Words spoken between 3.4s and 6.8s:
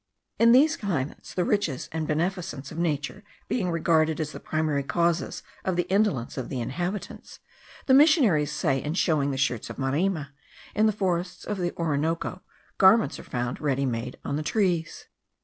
being regarded as the primary causes of the indolence of the